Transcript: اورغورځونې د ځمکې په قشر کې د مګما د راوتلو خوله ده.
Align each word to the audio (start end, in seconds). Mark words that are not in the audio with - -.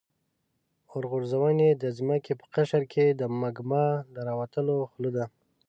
اورغورځونې 0.93 1.69
د 1.81 1.83
ځمکې 1.97 2.33
په 2.39 2.45
قشر 2.55 2.81
کې 2.93 3.05
د 3.19 3.21
مګما 3.41 3.85
د 4.13 4.15
راوتلو 4.27 4.75
خوله 4.91 5.11
ده. 5.17 5.25